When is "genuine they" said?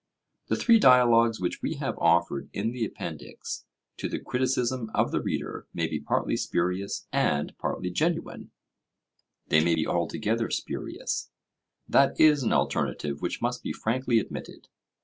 7.91-9.63